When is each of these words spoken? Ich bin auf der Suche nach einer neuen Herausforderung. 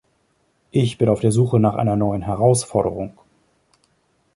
Ich 0.71 0.97
bin 0.97 1.09
auf 1.09 1.19
der 1.19 1.31
Suche 1.31 1.59
nach 1.59 1.75
einer 1.75 1.95
neuen 1.95 2.23
Herausforderung. 2.23 3.13